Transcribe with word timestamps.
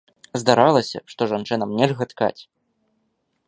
Здаралася, 0.43 0.99
што 1.13 1.21
жанчынам 1.33 1.77
нельга 1.81 2.05
ткаць. 2.15 2.39